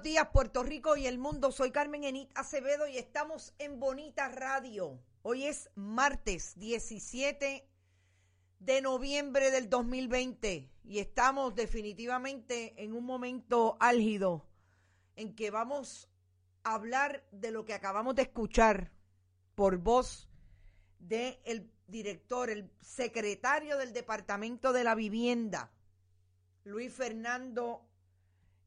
buenos 0.00 0.14
días, 0.14 0.28
Puerto 0.32 0.62
Rico 0.62 0.96
y 0.96 1.06
el 1.06 1.18
mundo. 1.18 1.52
Soy 1.52 1.72
Carmen 1.72 2.04
Enit 2.04 2.30
Acevedo 2.34 2.88
y 2.88 2.96
estamos 2.96 3.52
en 3.58 3.78
Bonita 3.78 4.28
Radio. 4.28 4.98
Hoy 5.20 5.44
es 5.44 5.68
martes 5.74 6.58
17 6.58 7.68
de 8.60 8.80
noviembre 8.80 9.50
del 9.50 9.68
2020 9.68 10.70
y 10.84 10.98
estamos 11.00 11.54
definitivamente 11.54 12.82
en 12.82 12.94
un 12.94 13.04
momento 13.04 13.76
álgido 13.78 14.48
en 15.16 15.34
que 15.34 15.50
vamos 15.50 16.08
a 16.64 16.76
hablar 16.76 17.22
de 17.30 17.50
lo 17.50 17.66
que 17.66 17.74
acabamos 17.74 18.14
de 18.14 18.22
escuchar 18.22 18.92
por 19.54 19.76
voz 19.76 20.30
del 20.98 21.70
director, 21.88 22.48
el 22.48 22.70
secretario 22.80 23.76
del 23.76 23.92
Departamento 23.92 24.72
de 24.72 24.82
la 24.82 24.94
Vivienda, 24.94 25.70
Luis 26.64 26.90
Fernando 26.90 27.89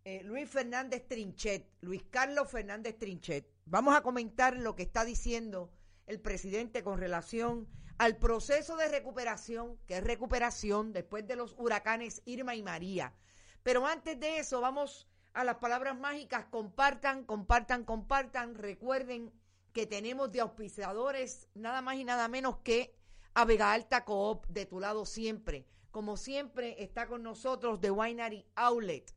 eh, 0.05 0.21
Luis 0.23 0.49
Fernández 0.49 1.07
Trinchet, 1.07 1.65
Luis 1.81 2.03
Carlos 2.09 2.49
Fernández 2.49 2.97
Trinchet. 2.97 3.47
Vamos 3.65 3.95
a 3.95 4.01
comentar 4.01 4.57
lo 4.57 4.75
que 4.75 4.83
está 4.83 5.05
diciendo 5.05 5.71
el 6.07 6.19
presidente 6.19 6.83
con 6.83 6.99
relación 6.99 7.69
al 7.97 8.17
proceso 8.17 8.75
de 8.75 8.89
recuperación, 8.89 9.77
que 9.87 9.97
es 9.97 10.03
recuperación 10.03 10.91
después 10.91 11.25
de 11.25 11.37
los 11.37 11.55
huracanes 11.57 12.21
Irma 12.25 12.55
y 12.55 12.63
María. 12.63 13.13
Pero 13.63 13.85
antes 13.85 14.19
de 14.19 14.39
eso, 14.39 14.59
vamos 14.59 15.07
a 15.33 15.45
las 15.45 15.55
palabras 15.57 15.97
mágicas. 15.97 16.45
Compartan, 16.45 17.23
compartan, 17.23 17.85
compartan. 17.85 18.55
Recuerden 18.55 19.31
que 19.71 19.85
tenemos 19.85 20.33
de 20.33 20.41
auspiciadores 20.41 21.47
nada 21.53 21.81
más 21.81 21.95
y 21.95 22.03
nada 22.03 22.27
menos 22.27 22.57
que 22.57 22.93
a 23.35 23.45
Vega 23.45 23.71
Alta 23.71 24.03
Coop, 24.03 24.45
de 24.47 24.65
tu 24.65 24.81
lado 24.81 25.05
siempre. 25.05 25.65
Como 25.91 26.17
siempre, 26.17 26.83
está 26.83 27.07
con 27.07 27.23
nosotros 27.23 27.79
The 27.79 27.91
Winery 27.91 28.45
Outlet 28.55 29.13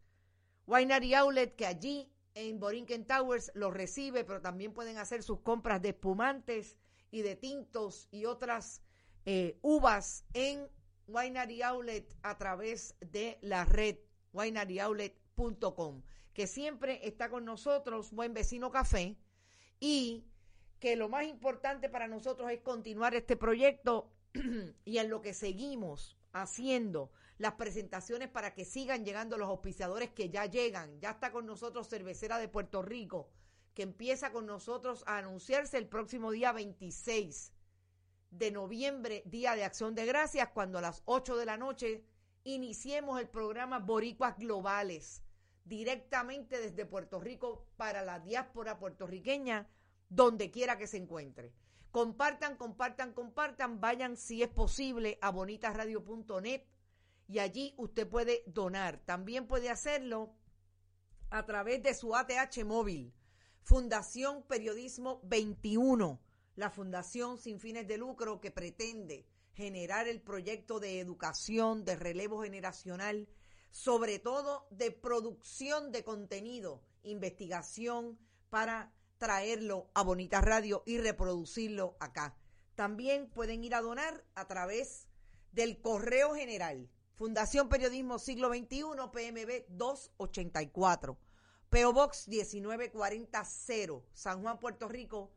Winery 0.66 1.14
Outlet, 1.14 1.54
que 1.54 1.66
allí 1.66 2.12
en 2.34 2.60
Borinquen 2.60 3.06
Towers 3.06 3.50
los 3.54 3.72
recibe, 3.72 4.24
pero 4.24 4.40
también 4.40 4.72
pueden 4.72 4.98
hacer 4.98 5.22
sus 5.22 5.40
compras 5.40 5.80
de 5.80 5.90
espumantes 5.90 6.76
y 7.10 7.22
de 7.22 7.36
tintos 7.36 8.08
y 8.10 8.26
otras 8.26 8.82
eh, 9.24 9.58
uvas 9.62 10.24
en 10.34 10.68
Winery 11.06 11.62
Outlet 11.62 12.14
a 12.22 12.36
través 12.36 12.94
de 13.00 13.38
la 13.40 13.64
red 13.64 13.96
wineryoutlet.com, 14.32 16.02
que 16.34 16.46
siempre 16.46 17.06
está 17.06 17.30
con 17.30 17.44
nosotros, 17.44 18.12
Buen 18.12 18.34
Vecino 18.34 18.70
Café, 18.70 19.16
y 19.80 20.26
que 20.78 20.96
lo 20.96 21.08
más 21.08 21.26
importante 21.26 21.88
para 21.88 22.08
nosotros 22.08 22.50
es 22.50 22.60
continuar 22.60 23.14
este 23.14 23.36
proyecto 23.36 24.12
y 24.84 24.98
en 24.98 25.08
lo 25.08 25.22
que 25.22 25.32
seguimos 25.32 26.18
haciendo 26.32 27.10
las 27.38 27.54
presentaciones 27.54 28.28
para 28.28 28.54
que 28.54 28.64
sigan 28.64 29.04
llegando 29.04 29.36
los 29.36 29.48
auspiciadores 29.48 30.10
que 30.10 30.30
ya 30.30 30.46
llegan. 30.46 30.98
Ya 31.00 31.10
está 31.10 31.32
con 31.32 31.46
nosotros 31.46 31.88
Cervecera 31.88 32.38
de 32.38 32.48
Puerto 32.48 32.82
Rico, 32.82 33.30
que 33.74 33.82
empieza 33.82 34.32
con 34.32 34.46
nosotros 34.46 35.04
a 35.06 35.18
anunciarse 35.18 35.76
el 35.76 35.86
próximo 35.86 36.30
día 36.30 36.52
26 36.52 37.52
de 38.30 38.50
noviembre, 38.50 39.22
Día 39.26 39.54
de 39.54 39.64
Acción 39.64 39.94
de 39.94 40.06
Gracias, 40.06 40.48
cuando 40.48 40.78
a 40.78 40.82
las 40.82 41.02
8 41.04 41.36
de 41.36 41.46
la 41.46 41.56
noche 41.56 42.04
iniciemos 42.44 43.20
el 43.20 43.28
programa 43.28 43.78
Boricuas 43.78 44.36
Globales, 44.38 45.22
directamente 45.64 46.58
desde 46.58 46.86
Puerto 46.86 47.20
Rico 47.20 47.66
para 47.76 48.02
la 48.02 48.20
diáspora 48.20 48.78
puertorriqueña, 48.78 49.68
donde 50.08 50.50
quiera 50.50 50.78
que 50.78 50.86
se 50.86 50.96
encuentre. 50.96 51.52
Compartan, 51.90 52.56
compartan, 52.56 53.12
compartan, 53.12 53.80
vayan 53.80 54.16
si 54.16 54.42
es 54.42 54.48
posible 54.48 55.18
a 55.22 55.30
bonitasradio.net 55.30 56.62
y 57.28 57.38
allí 57.38 57.74
usted 57.76 58.08
puede 58.08 58.42
donar. 58.46 59.02
También 59.04 59.46
puede 59.46 59.70
hacerlo 59.70 60.34
a 61.30 61.44
través 61.44 61.82
de 61.82 61.94
su 61.94 62.14
ATH 62.14 62.64
móvil. 62.64 63.12
Fundación 63.62 64.44
Periodismo 64.44 65.20
21, 65.24 66.20
la 66.54 66.70
fundación 66.70 67.38
sin 67.38 67.58
fines 67.58 67.88
de 67.88 67.98
lucro 67.98 68.40
que 68.40 68.52
pretende 68.52 69.26
generar 69.54 70.06
el 70.06 70.20
proyecto 70.20 70.78
de 70.78 71.00
educación, 71.00 71.84
de 71.84 71.96
relevo 71.96 72.42
generacional, 72.42 73.28
sobre 73.70 74.18
todo 74.18 74.68
de 74.70 74.92
producción 74.92 75.90
de 75.90 76.04
contenido, 76.04 76.82
investigación 77.02 78.18
para 78.50 78.92
traerlo 79.18 79.90
a 79.94 80.02
Bonita 80.02 80.40
Radio 80.40 80.82
y 80.86 80.98
reproducirlo 80.98 81.96
acá. 81.98 82.36
También 82.74 83.28
pueden 83.30 83.64
ir 83.64 83.74
a 83.74 83.80
donar 83.80 84.24
a 84.34 84.46
través 84.46 85.08
del 85.52 85.80
correo 85.80 86.34
general 86.34 86.90
Fundación 87.16 87.68
Periodismo 87.70 88.18
Siglo 88.18 88.50
XXI, 88.50 88.82
PMB 89.10 89.64
284. 89.70 91.16
PO 91.70 91.92
Box 91.94 92.28
19400, 92.28 94.02
San 94.12 94.42
Juan, 94.42 94.58
Puerto 94.58 94.86
Rico 94.86 95.32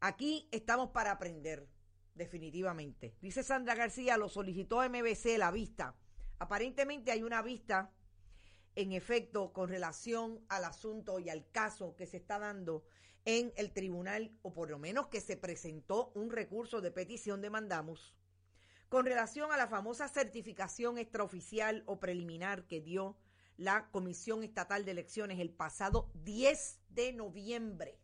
Aquí 0.01 0.49
estamos 0.53 0.91
para 0.91 1.13
aprender, 1.13 1.67
definitivamente. 2.15 3.17
Dice 3.21 3.43
Sandra 3.43 3.75
García, 3.75 4.17
lo 4.17 4.29
solicitó 4.29 4.87
MBC 4.89 5.39
la 5.39 5.51
vista. 5.51 5.97
Aparentemente 6.39 7.11
hay 7.11 7.23
una 7.23 7.43
vista 7.43 7.91
en 8.77 8.93
efecto 8.93 9.53
con 9.53 9.69
relación 9.69 10.45
al 10.49 10.65
asunto 10.65 11.19
y 11.19 11.31
al 11.31 11.51
caso 11.51 11.95
que 11.97 12.07
se 12.07 12.17
está 12.17 12.39
dando 12.39 12.85
en 13.25 13.53
el 13.57 13.73
tribunal, 13.73 14.37
o 14.43 14.53
por 14.53 14.71
lo 14.71 14.79
menos 14.79 15.09
que 15.09 15.21
se 15.21 15.37
presentó 15.37 16.13
un 16.15 16.31
recurso 16.31 16.81
de 16.81 16.91
petición 16.91 17.41
de 17.41 17.51
mandamos, 17.51 18.15
con 18.89 19.07
relación 19.07 19.51
a 19.51 19.57
la 19.57 19.67
famosa 19.67 20.09
certificación 20.09 20.99
extraoficial 20.99 21.83
o 21.87 21.99
preliminar 21.99 22.67
que 22.67 22.81
dio 22.81 23.17
la 23.57 23.91
Comisión 23.91 24.43
Estatal 24.43 24.85
de 24.85 24.91
Elecciones 24.91 25.41
el 25.41 25.51
pasado 25.51 26.11
10 26.15 26.81
de 26.91 27.13
noviembre. 27.13 27.99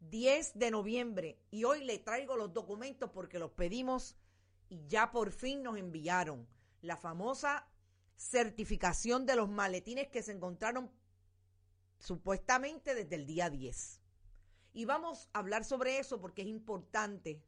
10 0.00 0.58
de 0.58 0.70
noviembre. 0.70 1.40
Y 1.50 1.64
hoy 1.64 1.84
le 1.84 1.98
traigo 1.98 2.36
los 2.36 2.52
documentos 2.52 3.10
porque 3.10 3.38
los 3.38 3.52
pedimos 3.52 4.16
y 4.68 4.86
ya 4.88 5.10
por 5.10 5.30
fin 5.30 5.62
nos 5.62 5.78
enviaron. 5.78 6.48
La 6.80 6.96
famosa 6.96 7.68
certificación 8.16 9.26
de 9.26 9.36
los 9.36 9.48
maletines 9.48 10.08
que 10.08 10.22
se 10.22 10.32
encontraron 10.32 10.90
supuestamente 11.98 12.94
desde 12.94 13.16
el 13.16 13.26
día 13.26 13.50
10. 13.50 14.00
Y 14.74 14.84
vamos 14.84 15.28
a 15.32 15.40
hablar 15.40 15.64
sobre 15.64 15.98
eso 15.98 16.20
porque 16.20 16.42
es 16.42 16.48
importante 16.48 17.42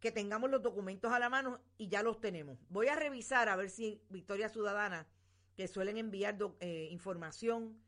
que 0.00 0.12
tengamos 0.12 0.50
los 0.50 0.62
documentos 0.62 1.12
a 1.12 1.18
la 1.18 1.28
mano 1.28 1.60
y 1.76 1.88
ya 1.88 2.02
los 2.02 2.20
tenemos. 2.20 2.58
Voy 2.68 2.88
a 2.88 2.96
revisar 2.96 3.48
a 3.48 3.56
ver 3.56 3.70
si 3.70 4.02
Victoria 4.08 4.48
Ciudadana 4.48 5.08
que 5.56 5.66
suelen 5.66 5.96
enviar 5.96 6.38
eh, 6.60 6.88
información 6.92 7.82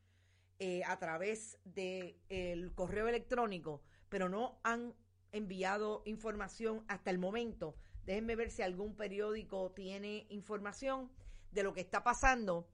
eh, 0.58 0.82
a 0.84 0.98
través 0.98 1.58
del 1.64 2.72
correo 2.74 3.06
electrónico, 3.06 3.80
pero 4.08 4.28
no 4.28 4.58
han 4.64 4.92
enviado 5.30 6.02
información 6.04 6.84
hasta 6.88 7.10
el 7.10 7.18
momento. 7.18 7.76
Déjenme 8.04 8.34
ver 8.34 8.50
si 8.50 8.62
algún 8.62 8.96
periódico 8.96 9.70
tiene 9.70 10.26
información 10.30 11.12
de 11.50 11.62
lo 11.62 11.72
que 11.72 11.80
está 11.80 12.02
pasando. 12.02 12.68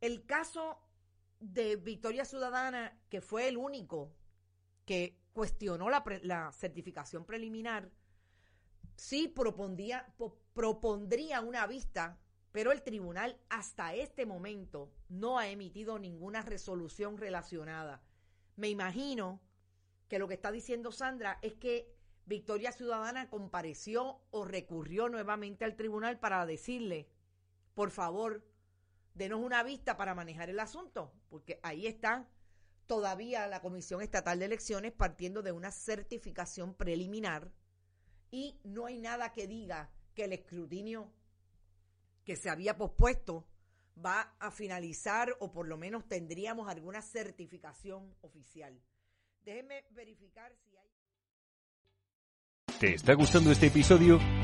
El 0.00 0.26
caso 0.26 0.78
de 1.40 1.76
Victoria 1.76 2.24
Ciudadana, 2.24 2.98
que 3.08 3.20
fue 3.20 3.48
el 3.48 3.56
único 3.56 4.14
que 4.84 5.20
cuestionó 5.32 5.88
la, 5.90 6.52
certificación 6.52 7.24
preliminar, 7.24 7.90
sí 8.96 9.28
propondría 9.28 10.06
una 11.40 11.66
vista, 11.66 12.18
pero 12.52 12.70
el 12.70 12.82
tribunal 12.82 13.40
hasta 13.48 13.94
este 13.94 14.26
momento 14.26 14.92
no 15.08 15.38
ha 15.38 15.48
emitido 15.48 15.98
ninguna 15.98 16.42
resolución 16.42 17.18
relacionada. 17.18 18.02
Me 18.56 18.68
imagino 18.68 19.40
que 20.08 20.18
lo 20.18 20.28
que 20.28 20.34
está 20.34 20.52
diciendo 20.52 20.92
Sandra 20.92 21.38
es 21.42 21.54
que 21.54 21.92
Victoria 22.26 22.72
Ciudadana 22.72 23.28
compareció 23.28 24.20
o 24.30 24.44
recurrió 24.44 25.08
nuevamente 25.08 25.64
al 25.64 25.76
tribunal 25.76 26.18
para 26.18 26.46
decirle, 26.46 27.08
por 27.74 27.90
favor, 27.90 28.44
denos 29.14 29.40
una 29.40 29.62
vista 29.62 29.96
para 29.96 30.14
manejar 30.14 30.50
el 30.50 30.60
asunto, 30.60 31.12
porque 31.28 31.60
ahí 31.62 31.86
está 31.86 32.28
todavía 32.86 33.46
la 33.46 33.60
Comisión 33.60 34.02
Estatal 34.02 34.38
de 34.38 34.44
Elecciones 34.46 34.92
partiendo 34.92 35.42
de 35.42 35.52
una 35.52 35.70
certificación 35.70 36.74
preliminar 36.74 37.50
y 38.30 38.58
no 38.64 38.86
hay 38.86 38.98
nada 38.98 39.32
que 39.32 39.46
diga 39.46 39.90
que 40.14 40.24
el 40.24 40.32
escrutinio 40.32 41.12
que 42.24 42.36
se 42.36 42.50
había 42.50 42.76
pospuesto 42.76 43.46
va 44.04 44.34
a 44.38 44.50
finalizar 44.50 45.36
o 45.40 45.52
por 45.52 45.68
lo 45.68 45.76
menos 45.76 46.08
tendríamos 46.08 46.68
alguna 46.68 47.00
certificación 47.00 48.14
oficial. 48.22 48.80
Déjenme 49.44 49.84
verificar 49.90 50.52
si 50.64 50.76
hay... 50.76 50.90
¿Te 52.80 52.94
está 52.94 53.14
gustando 53.14 53.52
este 53.52 53.66
episodio? 53.66 54.18